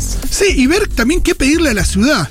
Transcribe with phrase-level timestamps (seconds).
[0.00, 2.28] Sí, y ver también qué pedirle a la ciudad.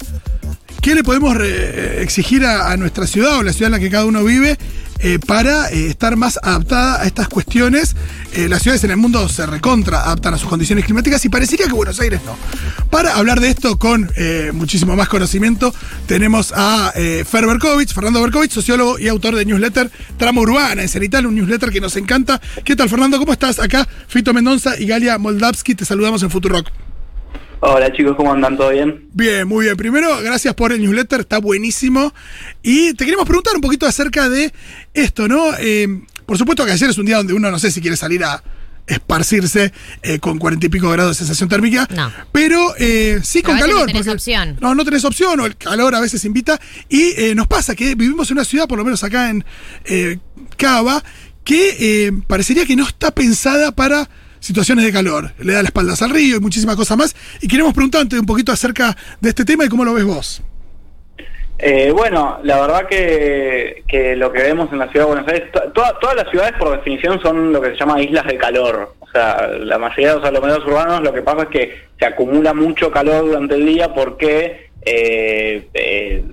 [0.84, 4.04] ¿Qué le podemos eh, exigir a, nuestra ciudad o la ciudad en la que cada
[4.04, 4.58] uno vive
[5.00, 7.96] eh, para eh, estar más adaptada a estas cuestiones?
[8.36, 11.74] las ciudades en el mundo se recontra adaptan a sus condiciones climáticas y parecería que
[11.74, 12.36] Buenos Aires no.
[12.90, 14.10] Para hablar de esto con
[14.54, 15.72] muchísimo más conocimiento,
[16.08, 21.28] tenemos a Fer Berkovich, Fernando Berkovich, sociólogo y autor de newsletter Trama Urbana en Cenital,
[21.28, 22.42] un newsletter que nos encanta.
[22.66, 23.20] ¿Qué tal, Fernando?
[23.20, 23.60] ¿Cómo estás?
[23.60, 26.83] Acá Fito Mendonza y Galia Moldavsky, te saludamos en Futurock.
[27.66, 28.58] Hola chicos, ¿cómo andan?
[28.58, 29.08] ¿Todo bien?
[29.14, 29.78] Bien, muy bien.
[29.78, 32.14] Primero, gracias por el newsletter, está buenísimo.
[32.62, 34.52] Y te queremos preguntar un poquito acerca de
[34.94, 35.54] esto, ¿no?
[35.58, 35.88] Eh,
[36.26, 38.44] por supuesto que ayer es un día donde uno no sé si quiere salir a
[38.86, 39.72] esparcirse
[40.02, 41.88] eh, con cuarenta y pico grados de sensación térmica.
[41.96, 42.12] No.
[42.34, 43.80] Pero eh, sí con calor.
[43.80, 44.58] No tenés opción.
[44.60, 46.60] No, no tenés opción, o el calor a veces invita.
[46.90, 49.46] Y nos pasa que vivimos en una ciudad, por lo menos acá en
[50.58, 51.02] Cava,
[51.46, 54.10] que parecería que no está pensada para
[54.44, 57.16] situaciones de calor, le da las espaldas al río y muchísimas cosas más.
[57.42, 60.44] Y queremos preguntarte un poquito acerca de este tema y cómo lo ves vos.
[61.60, 65.50] Eh, bueno, la verdad que, que, lo que vemos en la ciudad de Buenos Aires,
[65.74, 68.96] todas las ciudades por definición son lo que se llama islas de calor.
[69.00, 72.54] O sea, la mayoría de los aglomerados urbanos lo que pasa es que se acumula
[72.54, 76.24] mucho calor durante el día porque eh, eh,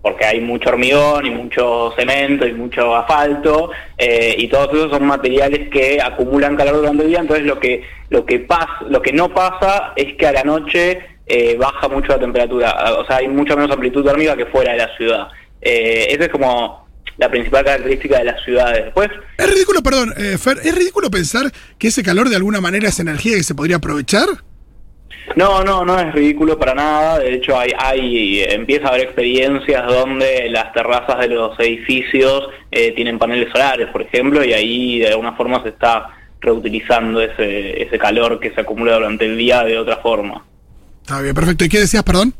[0.00, 5.06] porque hay mucho hormigón y mucho cemento y mucho asfalto eh, y todos esos son
[5.06, 7.20] materiales que acumulan calor durante el día.
[7.20, 11.00] Entonces lo que lo que pasa lo que no pasa es que a la noche
[11.26, 14.78] eh, baja mucho la temperatura o sea hay mucha menos amplitud térmica que fuera de
[14.78, 15.28] la ciudad.
[15.60, 18.84] Esa es como la principal característica de las ciudades.
[18.86, 22.98] Después es ridículo perdón Fer es ridículo pensar que ese calor de alguna manera es
[23.00, 24.28] energía que se podría aprovechar
[25.36, 27.18] no, no, no es ridículo para nada.
[27.18, 32.92] De hecho, hay, hay empieza a haber experiencias donde las terrazas de los edificios eh,
[32.92, 36.08] tienen paneles solares, por ejemplo, y ahí de alguna forma se está
[36.40, 40.44] reutilizando ese, ese calor que se acumula durante el día de otra forma.
[41.02, 41.64] Está bien, perfecto.
[41.64, 42.34] ¿Y qué decías, perdón?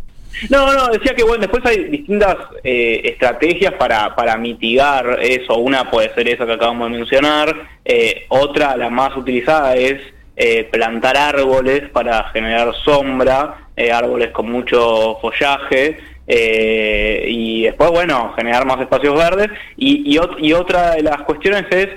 [0.48, 5.56] No, no, decía que bueno, después hay distintas eh, estrategias para, para mitigar eso.
[5.58, 7.54] Una puede ser esa que acabamos de mencionar.
[7.84, 10.00] Eh, otra, la más utilizada, es
[10.36, 15.98] eh, plantar árboles para generar sombra, eh, árboles con mucho follaje,
[16.34, 19.50] eh, y después, bueno, generar más espacios verdes.
[19.76, 21.88] Y, y, otra de las cuestiones es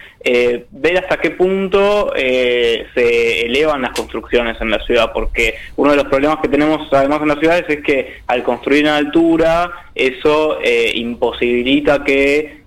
[0.71, 6.07] ver hasta qué punto se elevan las construcciones en la ciudad, porque uno de los
[6.07, 10.57] problemas que tenemos además en las ciudades es que al construir en altura, eso
[10.95, 12.63] imposibilita que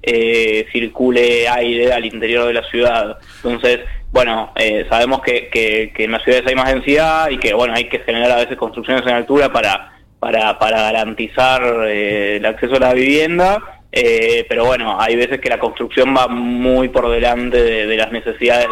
[0.72, 3.18] circule aire al interior de la ciudad.
[3.42, 3.80] Entonces,
[4.10, 7.84] bueno, eh, sabemos que, que, en las ciudades hay más densidad y que bueno hay
[7.88, 12.80] que generar a veces construcciones en altura para, para, para garantizar eh, el acceso a
[12.80, 17.96] la vivienda, eh, pero bueno, hay veces que la construcción va muy por delante de,
[17.96, 18.68] las necesidades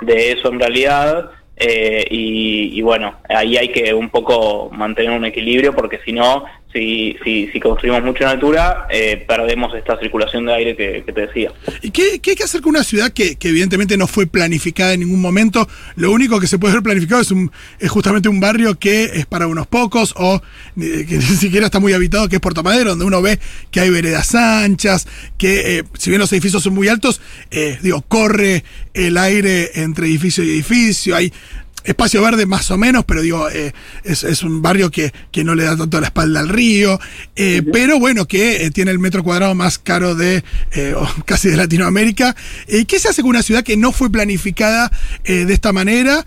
[0.00, 1.30] de, eso en realidad.
[1.58, 6.44] y, y, bueno, ahí hay que un poco mantener un equilibrio porque si no
[6.76, 11.52] si, construimos mucho altura, eh, perdemos esta circulación de aire que, te decía.
[11.82, 15.20] ¿Y qué, hay que hacer con una ciudad que, evidentemente no fue planificada en ningún
[15.20, 15.68] momento?
[15.96, 19.66] Lo único que se puede ver planificado es justamente un barrio que es para unos
[19.66, 20.42] pocos o
[20.80, 23.38] eh, que ni siquiera está muy habitado, que es Puerto Madero, donde uno ve
[23.70, 25.06] que hay veredas anchas,
[25.38, 27.20] que eh, si bien los edificios son muy altos,
[27.82, 28.64] digo, corre
[28.94, 31.32] el aire entre edificio y edificio, hay
[31.86, 33.72] espacio verde más o menos, pero digo, eh,
[34.04, 37.00] es, un barrio que, que, no le da tanto la espalda al río,
[37.36, 40.44] eh, pero bueno, que eh, tiene el metro cuadrado más caro de
[41.24, 42.36] casi de Latinoamérica.
[42.66, 44.90] ¿Qué se hace con una ciudad que no fue planificada
[45.24, 46.24] de esta manera?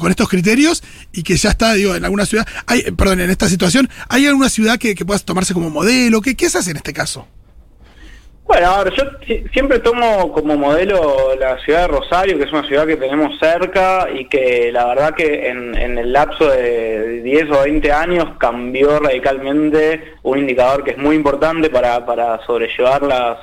[0.00, 3.46] con estos criterios y que ya está, digo, en alguna ciudad, hay, perdón, en esta
[3.46, 6.22] situación, ¿hay alguna ciudad que, que pueda tomarse como modelo?
[6.22, 7.28] ¿Qué, ¿Qué se hace en este caso?
[8.46, 9.04] Bueno, a ver, yo
[9.52, 14.08] siempre tomo como modelo la ciudad de Rosario, que es una ciudad que tenemos cerca
[14.14, 20.14] y que la verdad que en, el lapso de 10 o 20 años cambió radicalmente
[20.22, 23.38] un indicador que es muy importante para, para sobrellevar las,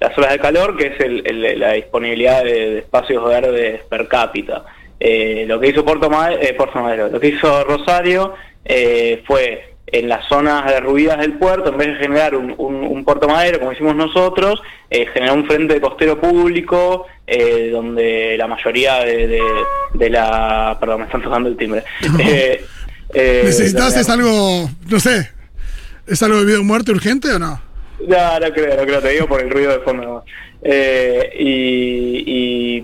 [0.00, 4.64] las olas de calor, que es la disponibilidad de, espacios verdes per cápita.
[4.98, 8.32] Eh, lo que hizo eh, Puerto Madero, lo que hizo Rosario
[8.64, 13.28] eh, fue en las zonas derruidas del puerto, en vez de generar un, un, puerto
[13.28, 14.60] madero como hicimos nosotros,
[14.90, 19.40] eh, generar un frente costero público eh, donde la mayoría de,
[19.94, 20.76] de, la...
[20.80, 21.84] Perdón, me están tocando el timbre.
[22.18, 22.64] Eh,
[23.14, 25.30] eh, ¿Necesitas es algo, no sé,
[26.08, 27.62] es algo de vida o muerte urgente o no?
[28.00, 30.24] No, no creo, no creo, te digo por el ruido de fondo.
[30.64, 32.82] y, y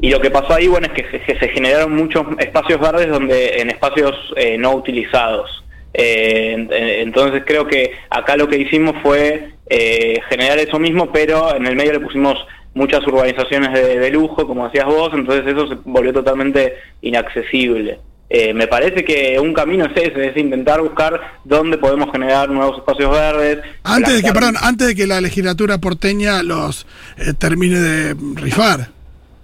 [0.00, 3.60] y lo que pasó ahí, bueno, es que se, se, generaron muchos espacios verdes donde
[3.60, 4.14] en espacios
[4.58, 5.61] no utilizados.
[5.94, 11.66] Eh, entonces creo que acá lo que hicimos fue eh, generar eso mismo, pero en
[11.66, 12.38] el medio le pusimos
[12.74, 17.98] muchas urbanizaciones de, lujo, como decías vos, entonces eso se volvió totalmente inaccesible.
[18.30, 22.78] Eh, me parece que un camino es ese, es intentar buscar dónde podemos generar nuevos
[22.78, 23.58] espacios verdes.
[23.84, 26.86] Antes de que, perdón, antes de que la legislatura porteña los
[27.18, 28.88] eh, termine de rifar.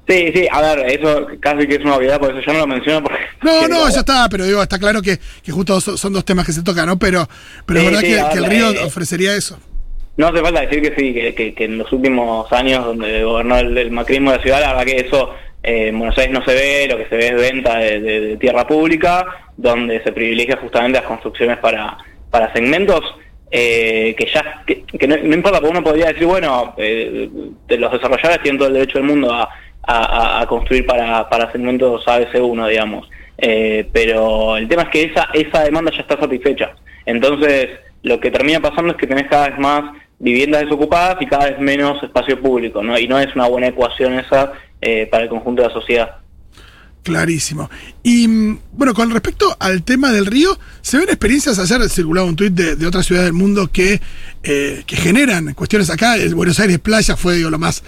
[0.09, 2.67] Sí, sí, a ver, eso casi que es una obviedad, por eso yo no lo
[2.67, 3.03] menciono.
[3.03, 6.47] Porque, no, no, ya está, pero digo, está claro que, que justo son dos temas
[6.47, 6.99] que se tocan, ¿no?
[6.99, 7.29] Pero,
[7.67, 9.59] pero es verdad que, el río eh, ofrecería eso.
[10.17, 13.91] No hace falta decir que sí, que, que, en los últimos años donde gobernó el,
[13.91, 16.89] macrismo de la ciudad, la verdad que eso eh, en Buenos Aires no se ve,
[16.89, 19.27] lo que se ve es venta de, tierra pública,
[19.59, 21.99] donde se privilegia justamente las construcciones para,
[22.31, 23.05] para segmentos
[23.51, 27.31] eh, que ya que, no, importa, porque uno podría decir, bueno, eh,
[27.69, 29.49] los desarrolladores tienen todo el derecho del mundo a,
[29.89, 33.09] a, construir para, para segmentos ABC1, digamos.
[33.39, 36.75] Eh, pero el tema es que esa, demanda ya está satisfecha.
[37.07, 37.69] Entonces,
[38.03, 39.85] lo que termina pasando es que tenés cada vez más
[40.19, 42.99] viviendas desocupadas y cada vez menos espacio público, ¿no?
[42.99, 46.17] Y no es una buena ecuación esa eh, para el conjunto de la sociedad.
[47.05, 47.71] Clarísimo.
[48.03, 52.37] Y mm, bueno, con respecto al tema del río, se ven experiencias, ayer circulaba un
[52.37, 54.01] tuit de, de otras ciudades del mundo que,
[54.43, 57.83] eh, generan cuestiones acá, el Buenos Aires Playa fue digo, lo más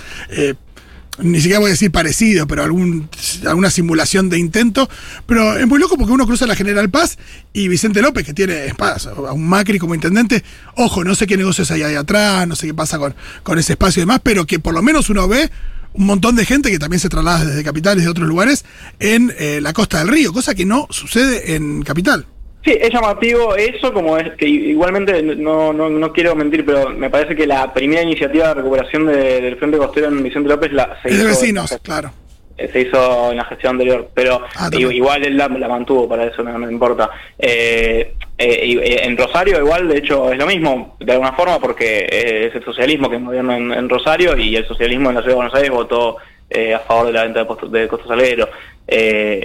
[1.18, 3.08] ni siquiera voy a decir parecido, pero algún,
[3.46, 4.88] alguna simulación de intento.
[5.26, 7.18] Pero es muy loco porque uno cruza la General Paz
[7.52, 10.44] y Vicente López, que tiene espadas, a un Macri como intendente,
[10.76, 13.72] ojo, no sé qué negocios hay ahí atrás, no sé qué pasa con, con ese
[13.72, 15.50] espacio y demás, pero que por lo menos uno ve
[15.92, 18.64] un montón de gente que también se traslada desde capitales de otros lugares
[19.00, 22.26] en eh, la costa del río, cosa que no sucede en capital.
[22.64, 27.08] Sí, es llamativo eso, como es que igualmente no, no, no quiero mentir, pero me
[27.08, 31.10] parece que la primera iniciativa de recuperación del Frente Costero en Vicente López la, se
[31.10, 32.12] hizo, de vecinos, claro.
[32.58, 36.42] Eh, se hizo en la gestión anterior, pero ah, igual él la, mantuvo, para eso
[36.42, 37.08] no importa.
[37.38, 42.54] Eh, eh, en Rosario igual, de hecho, es lo mismo, de alguna forma, porque es
[42.54, 45.54] el socialismo que gobierna en, en, Rosario y el socialismo en la Ciudad de Buenos
[45.54, 48.48] Aires votó a favor de la venta de, costos de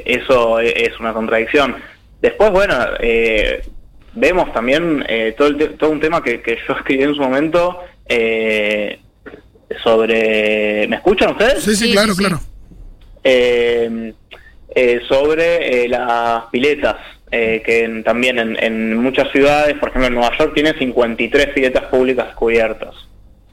[0.06, 1.76] eso es una contradicción
[2.22, 3.64] Después, bueno, eh,
[4.14, 9.00] vemos también eh, todo, todo un tema que, yo escribí en su momento eh,
[9.84, 10.88] sobre...
[10.88, 11.64] ¿Me escuchan ustedes?
[11.64, 12.40] Sí, sí, claro, claro.
[15.08, 16.96] sobre las piletas,
[17.32, 22.96] que también en, muchas ciudades, por ejemplo en Nueva York, tiene 53 piletas públicas cubiertas.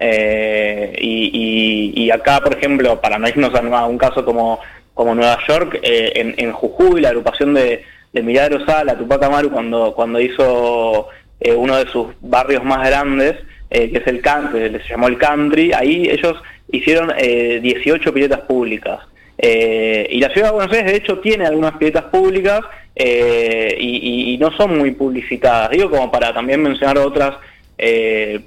[0.01, 4.61] y, acá, por ejemplo, para no irnos a, un caso como,
[4.95, 7.83] como Nueva York, en, en Jujuy, la agrupación de
[8.13, 11.09] de Milagro Sala, Tupac Amaru, cuando, cuando hizo
[11.45, 13.35] eh, uno de sus barrios más grandes,
[13.71, 16.37] eh, que es el country, se llamó el country, ahí ellos
[16.71, 19.01] hicieron 18 eh, piletas públicas.
[19.39, 22.61] y la ciudad de Buenos Aires, de hecho, tiene algunas piletas públicas
[22.95, 25.71] y, no son muy publicitadas.
[25.71, 27.37] Digo, como para también mencionar otras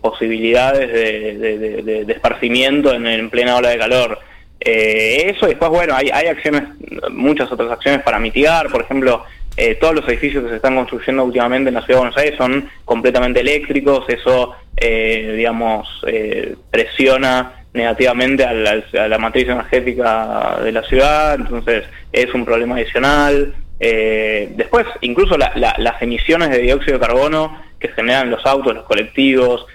[0.01, 4.19] posibilidades de, esparcimiento en, en, plena ola de calor.
[4.59, 6.63] eso, después, bueno, hay, hay acciones,
[7.11, 9.25] muchas otras acciones para mitigar, por ejemplo,
[9.57, 12.37] eh, todos los edificios que se están construyendo últimamente en la ciudad de Buenos Aires
[12.37, 20.83] son completamente eléctricos, eso, eh, digamos, eh, presiona negativamente a la, matriz energética de la
[20.83, 23.53] ciudad, entonces es un problema adicional.
[23.79, 29.65] después, incluso las emisiones de dióxido de carbono que generan los autos, los colectivos,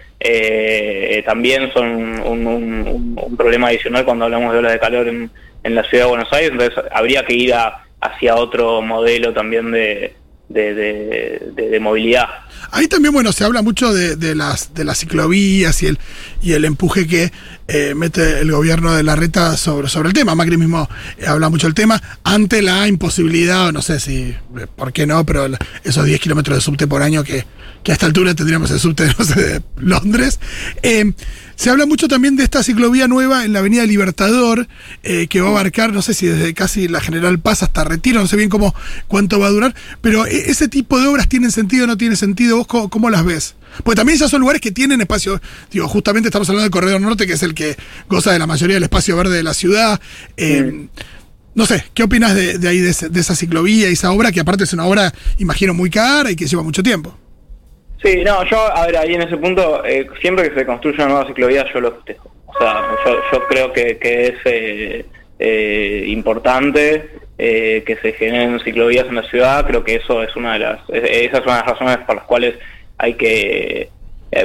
[1.26, 6.10] también son un, problema adicional cuando hablamos de olas de calor en la ciudad de
[6.10, 10.14] Buenos Aires, entonces habría que ir a hacia otro modelo también de,
[10.50, 12.26] de, movilidad.
[12.72, 15.98] Ahí también, bueno, se habla mucho de, las, de las ciclovías y el,
[16.42, 17.32] y el empuje que
[17.68, 20.34] eh, mete el gobierno de la reta sobre, sobre el tema.
[20.34, 20.88] Macri mismo
[21.18, 25.24] eh, habla mucho del tema, ante la imposibilidad, no sé si, eh, por qué no,
[25.24, 25.48] pero
[25.84, 27.44] esos 10 kilómetros de subte por año que,
[27.82, 30.38] que a esta altura tendríamos el subte, no sé, de Londres.
[31.60, 34.66] Se habla mucho también de esta ciclovía nueva en la Avenida Libertador,
[35.02, 38.18] eh, que va a abarcar, no sé si desde casi la General Paz hasta Retiro,
[38.18, 38.74] no sé bien cómo,
[39.08, 42.16] cuánto va a durar, pero e, ese tipo de obras tienen sentido o no tiene
[42.16, 43.56] sentido, ¿vos cómo, las ves?
[43.84, 45.38] Porque también ya son lugares que tienen espacio,
[45.70, 47.76] digo, justamente estamos hablando del Corredor Norte, que es el que
[48.08, 50.00] goza de la mayoría del espacio verde de la ciudad.
[50.38, 50.86] Eh,
[51.54, 54.64] no sé, ¿qué opinas de, ahí, de, de, esa ciclovía y esa obra, que aparte
[54.64, 57.18] es una obra, imagino, muy cara y que lleva mucho tiempo?
[58.02, 61.08] Sí, no, yo, a ver, ahí en ese punto, eh, siempre que se construye una
[61.08, 62.32] nueva ciclovía, yo lo festejo.
[62.46, 62.82] O sea,
[63.32, 65.04] yo, creo que, es eh,
[65.38, 69.66] eh, importante que se generen ciclovías en la ciudad.
[69.66, 72.54] Creo que eso es una de las, las razones por las cuales
[72.98, 73.88] hay que,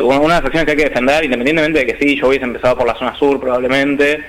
[0.02, 2.78] una de las acciones que hay que defender, independientemente de que sí, yo hubiese empezado
[2.78, 4.24] por la zona sur probablemente,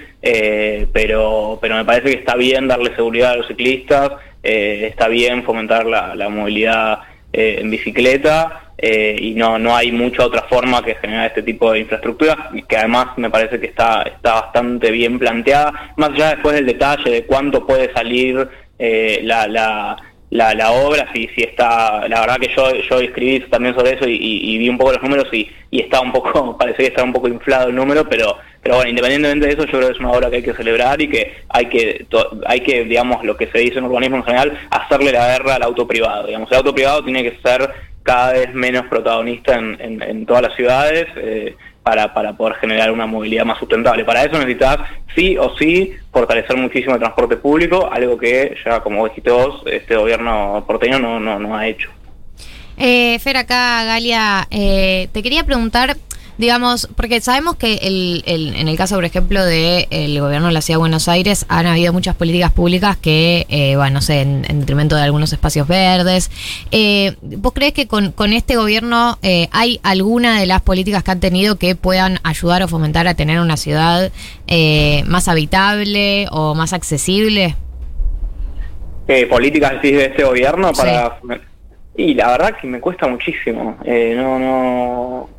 [0.92, 5.86] pero, pero me parece que está bien darle seguridad a los ciclistas, está bien fomentar
[5.86, 7.00] la, la movilidad
[7.32, 8.65] en bicicleta.
[8.78, 12.76] Eh, y no, no hay mucha otra forma que generar este tipo de infraestructura, que
[12.76, 17.24] además me parece que está, está bastante bien planteada, más allá después del detalle de
[17.24, 18.46] cuánto puede salir
[18.78, 19.96] eh, la, la,
[20.30, 24.06] la, la obra, si, si está, la verdad que yo, yo escribí también sobre eso
[24.06, 27.28] y, vi un poco los números y, y está un poco, parecía estar un poco
[27.28, 30.28] inflado el número, pero, pero bueno, independientemente de eso, yo creo que es una obra
[30.28, 32.06] que hay que celebrar y que hay que,
[32.44, 35.62] hay que, digamos, lo que se dice en urbanismo en general, hacerle la guerra al
[35.62, 36.26] auto privado.
[36.26, 37.70] Digamos, el auto privado tiene que ser
[38.06, 41.06] cada vez menos protagonista en, en, todas las ciudades.
[41.16, 44.04] Eh, para, para poder generar una movilidad más sustentable.
[44.04, 44.78] Para eso necesitas
[45.14, 49.94] sí o sí fortalecer muchísimo el transporte público, algo que ya, como dijiste vos, este
[49.94, 51.88] gobierno porteño no, no, no ha hecho.
[52.76, 55.96] Eh, Fer, acá, Galia, eh, te quería preguntar
[56.38, 60.60] digamos, porque sabemos que el, en el caso, por ejemplo, del el gobierno de la
[60.60, 64.42] Ciudad de Buenos Aires, han habido muchas políticas públicas que, eh, bueno, no sé, en,
[64.42, 66.30] detrimento de algunos espacios verdes.
[66.70, 71.10] Eh, ¿Vos crees que con, con este gobierno eh, hay alguna de las políticas que
[71.10, 74.10] han tenido que puedan ayudar o fomentar a tener una ciudad
[74.46, 77.56] eh, más habitable o más accesible?
[79.08, 81.18] Eh, políticas así de este gobierno para...
[81.98, 83.78] Y la verdad que me cuesta muchísimo.
[83.84, 85.30] Eh, no, no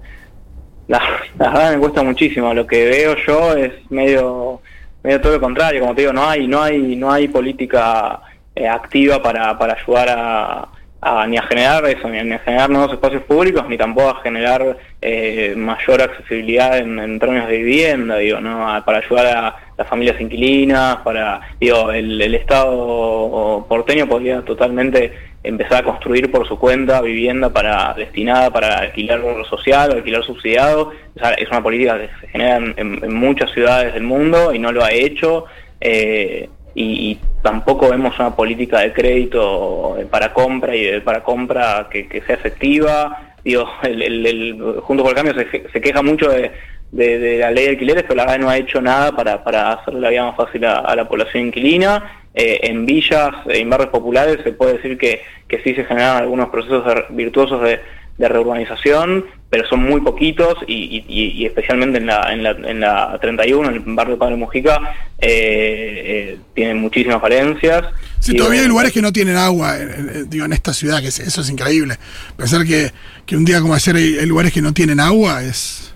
[0.88, 1.01] la,
[1.38, 2.53] verdad me cuesta muchísimo.
[2.53, 4.62] Lo que veo yo es medio,
[5.03, 5.82] medio todo lo contrario.
[5.82, 8.22] Como te digo, no hay, no hay, no hay política
[8.56, 13.24] eh, activa para, para ayudar a, ni a generar eso, ni a, generar nuevos espacios
[13.24, 18.84] públicos, ni tampoco a generar eh, mayor accesibilidad en, términos de vivienda, digo, ¿no?
[18.84, 25.13] para ayudar a las familias inquilinas, para, digo, el, el Estado porteño podría totalmente
[25.48, 30.91] empezar a construir por su cuenta vivienda para destinada para alquilar social o alquilar subsidiado.
[31.38, 34.91] es una política que se genera en, muchas ciudades del mundo y no lo ha
[34.91, 35.46] hecho.
[35.79, 42.22] Eh, y, tampoco vemos una política de crédito para compra y de para compra que,
[42.25, 43.36] sea efectiva.
[43.43, 45.34] Digo, el, Junto por el Cambio
[45.72, 46.51] se, queja mucho de,
[46.91, 50.10] la ley de alquileres, pero la verdad no ha hecho nada para, para hacerle la
[50.10, 52.24] vida más fácil a la población inquilina.
[52.39, 56.50] Eh, en villas, en barrios populares, se puede decir que, que sí se generan algunos
[56.50, 57.79] procesos virtuosos de,
[58.20, 63.75] reurbanización, pero son muy poquitos y, especialmente en la, en, la, en la 31, en
[63.75, 64.79] el barrio Padre Mujica,
[65.20, 67.86] eh, eh, tienen muchísimas falencias.
[68.20, 69.75] Sí, todavía hay lugares que no tienen agua,
[70.27, 71.96] digo, en esta ciudad, que eso es increíble.
[72.36, 72.91] Pensar que,
[73.25, 75.87] que un día como ayer hay lugares que no tienen agua es...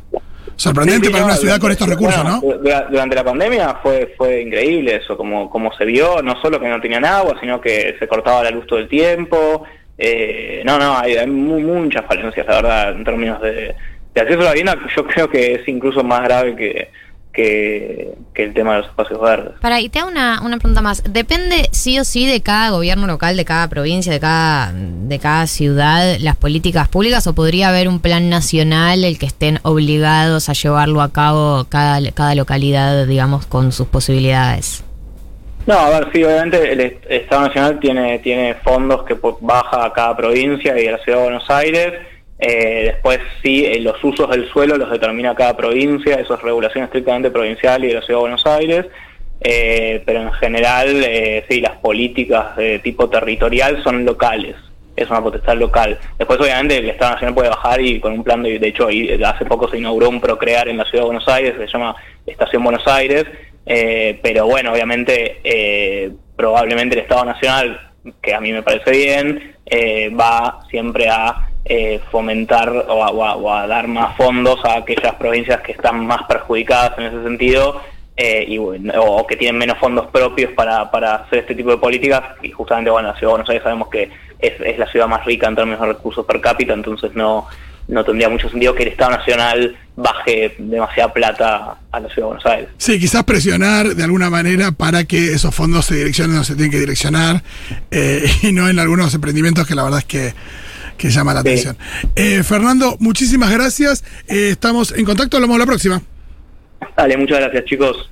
[0.62, 2.40] Sorprendente para una ciudad con estos recursos, ¿no?
[2.40, 6.80] Durante la pandemia fue fue increíble eso, como, como se vio, no solo que no
[6.80, 9.64] tenían agua, sino que se cortaba la luz todo el tiempo.
[9.98, 13.74] Eh, no, no, hay, muchas falencias, la verdad, en términos de,
[14.14, 14.78] de acceso a la vivienda.
[14.96, 16.90] Yo creo que es incluso más grave que,
[17.32, 19.54] que, el tema de los espacios verdes.
[19.62, 21.04] Para, y te hago una, una pregunta más.
[21.08, 25.46] ¿Depende sí o sí de cada gobierno local, de cada provincia, de cada, de cada
[25.46, 30.54] ciudad, las políticas públicas o podría haber un plan nacional el que estén obligados a
[30.54, 34.84] llevarlo a cabo cada, cada localidad, digamos, con sus posibilidades?
[35.68, 40.18] No, a ver, sí, obviamente el Estado Nacional tiene, tiene fondos que baja a cada
[40.18, 41.94] provincia y a la Ciudad de Buenos Aires
[42.44, 46.86] eh, después sí, eh, los usos del suelo los determina cada provincia, eso es regulación
[46.86, 48.88] estrictamente provincial y de la Ciudad de Buenos Aires,
[49.42, 51.06] eh, pero en general
[51.48, 54.56] sí, las políticas de tipo territorial son locales,
[54.96, 56.00] es una potestad local.
[56.18, 59.46] Después obviamente el Estado Nacional puede bajar y con un plan de, de hecho hace
[59.46, 61.96] poco se inauguró un Procrear en la Ciudad de Buenos Aires, se llama
[62.26, 63.26] Estación Buenos Aires,
[63.64, 69.56] pero bueno, obviamente probablemente el Estado Nacional, que a mí me parece bien,
[70.20, 76.06] va siempre a eh, fomentar o a, dar más fondos a aquellas provincias que están
[76.06, 77.82] más perjudicadas en ese sentido
[78.18, 78.58] eh,
[78.98, 82.90] o, que tienen menos fondos propios para, para hacer este tipo de políticas y justamente
[82.90, 85.56] bueno la ciudad de Buenos Aires sabemos que es, es la ciudad más rica en
[85.56, 87.48] términos de recursos per cápita entonces no
[87.88, 92.24] no tendría mucho sentido que el Estado Nacional baje demasiada plata a la Ciudad de
[92.24, 92.70] Buenos Aires.
[92.78, 96.72] Sí, quizás presionar de alguna manera para que esos fondos se direccionen donde se tienen
[96.72, 97.44] que direccionar
[97.92, 100.34] eh, y no en algunos emprendimientos que la verdad es que
[100.98, 101.78] que llama la atención.
[102.16, 104.04] Eh, Fernando, muchísimas gracias.
[104.28, 106.02] Eh, estamos en contacto, hablamos la próxima.
[106.98, 108.10] Dale, muchas gracias, chicos.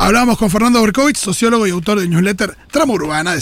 [0.00, 3.40] Hablamos con Fernando Berkovich, sociólogo y autor de newsletter Trama Urbana de